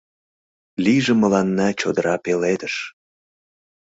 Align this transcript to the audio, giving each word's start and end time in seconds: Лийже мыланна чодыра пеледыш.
Лийже 0.83 1.13
мыланна 1.21 1.67
чодыра 1.79 2.15
пеледыш. 2.23 2.75